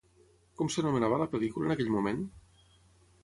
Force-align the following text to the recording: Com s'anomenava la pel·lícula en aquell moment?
Com 0.61 0.69
s'anomenava 0.75 1.19
la 1.23 1.27
pel·lícula 1.35 1.69
en 1.69 1.73
aquell 1.75 1.91
moment? 1.97 2.23